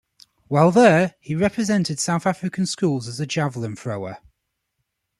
[0.47, 4.17] While there, he represented South African Schools as a javelin thrower.